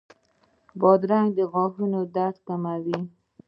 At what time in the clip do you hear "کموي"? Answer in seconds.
2.47-2.99